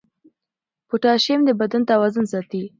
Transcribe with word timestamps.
پوټاشیم 0.87 1.39
د 1.45 1.49
بدن 1.59 1.81
توازن 1.91 2.25
ساتي. 2.31 2.63